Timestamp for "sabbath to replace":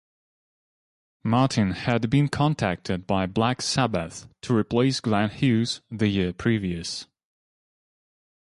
3.61-4.99